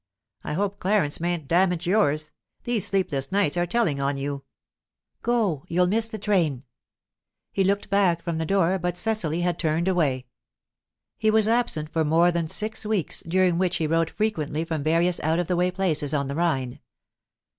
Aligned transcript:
"I 0.43 0.53
hope 0.53 0.79
Clarence 0.79 1.19
mayn't 1.19 1.47
damage 1.47 1.85
yours. 1.85 2.31
These 2.63 2.87
sleepless 2.87 3.31
nights 3.31 3.55
are 3.55 3.67
telling 3.67 4.01
on 4.01 4.17
you." 4.17 4.43
"Go. 5.21 5.63
You'll 5.67 5.85
miss 5.85 6.09
the 6.09 6.17
train." 6.17 6.63
He 7.51 7.63
looked 7.63 7.91
back 7.91 8.23
from 8.23 8.39
the 8.39 8.45
door, 8.47 8.79
but 8.79 8.97
Cecily 8.97 9.41
had 9.41 9.59
turned 9.59 9.87
away. 9.87 10.25
He 11.19 11.29
was 11.29 11.47
absent 11.47 11.87
for 11.93 12.03
more 12.03 12.31
than 12.31 12.47
six 12.47 12.83
weeks, 12.83 13.21
during 13.27 13.59
which 13.59 13.75
he 13.75 13.85
wrote 13.85 14.09
frequently 14.09 14.65
from 14.65 14.81
various 14.81 15.19
out 15.19 15.37
of 15.37 15.47
the 15.47 15.55
way 15.55 15.69
places 15.69 16.15
on 16.15 16.27
the 16.27 16.35
Rhine. 16.35 16.79